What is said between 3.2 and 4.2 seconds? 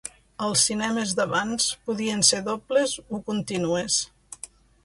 contínues.